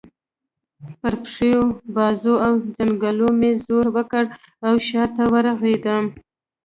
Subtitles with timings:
[0.99, 1.53] پر پښو،
[1.95, 4.23] بازو او څنګلو مې زور وکړ
[4.67, 6.03] او شا ته ورغړېدم.